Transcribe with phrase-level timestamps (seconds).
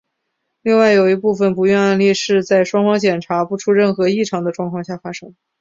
[0.63, 5.35] 另外有一部分的不孕案例是在双方检查不出任何异常的状况下发生。